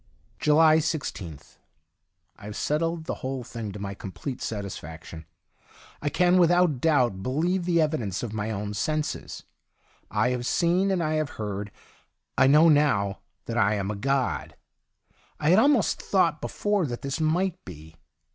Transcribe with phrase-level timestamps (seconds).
[0.39, 1.57] Julii l6th.—
[2.35, 5.27] I have settled the whole thing to my complete satis faction.
[6.01, 9.43] I can without doubt be lieve the evidence of my own senses.
[10.09, 11.69] I have seen, and I have heard.
[12.35, 14.55] I know now Ihat I am a god.
[15.39, 17.95] I had almost thought before that this might be.